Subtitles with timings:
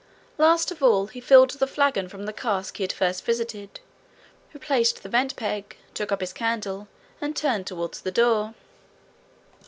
[0.39, 3.79] Last of all, he filled the flagon from the cask he had first visited,
[4.51, 6.87] replaced then the vent peg, took up his candle,
[7.21, 8.55] and turned toward the door.